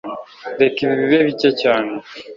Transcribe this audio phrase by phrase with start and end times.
[0.61, 1.91] Reka ibi bibe bike cyane